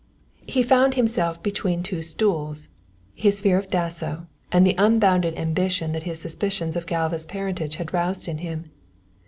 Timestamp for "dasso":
3.67-4.25